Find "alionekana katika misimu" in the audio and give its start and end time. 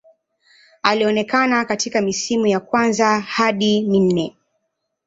0.83-2.47